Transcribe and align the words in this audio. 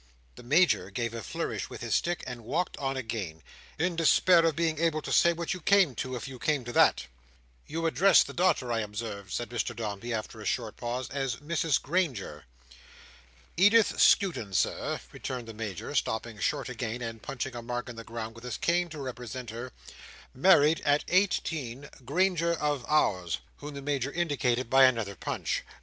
The 0.33 0.41
Major 0.41 0.89
gave 0.89 1.13
a 1.13 1.21
flourish 1.21 1.69
with 1.69 1.81
his 1.81 1.93
stick 1.93 2.23
and 2.25 2.43
walked 2.43 2.75
on 2.77 2.97
again, 2.97 3.43
in 3.77 3.95
despair 3.95 4.43
of 4.47 4.55
being 4.55 4.79
able 4.79 4.99
to 5.03 5.11
say 5.11 5.31
what 5.31 5.53
you 5.53 5.61
came 5.61 5.93
to, 5.93 6.15
if 6.15 6.27
you 6.27 6.39
came 6.39 6.65
to 6.65 6.73
that. 6.73 7.05
"You 7.67 7.85
addressed 7.85 8.25
the 8.25 8.33
daughter, 8.33 8.71
I 8.71 8.79
observed," 8.79 9.31
said 9.31 9.51
Mr 9.51 9.75
Dombey, 9.75 10.11
after 10.11 10.41
a 10.41 10.45
short 10.47 10.75
pause, 10.75 11.07
"as 11.11 11.35
Mrs 11.35 11.79
Granger." 11.79 12.45
"Edith 13.55 13.99
Skewton, 14.01 14.55
Sir," 14.55 14.99
returned 15.11 15.47
the 15.47 15.53
Major, 15.53 15.93
stopping 15.93 16.39
short 16.39 16.67
again, 16.67 17.03
and 17.03 17.21
punching 17.21 17.55
a 17.55 17.61
mark 17.61 17.87
in 17.87 17.95
the 17.95 18.03
ground 18.03 18.33
with 18.33 18.43
his 18.43 18.57
cane, 18.57 18.89
to 18.89 18.97
represent 18.97 19.51
her, 19.51 19.71
"married 20.33 20.81
(at 20.83 21.03
eighteen) 21.09 21.91
Granger 22.03 22.53
of 22.55 22.83
Ours;" 22.87 23.37
whom 23.57 23.75
the 23.75 23.83
Major 23.83 24.11
indicated 24.11 24.67
by 24.67 24.85
another 24.85 25.13
punch. 25.13 25.61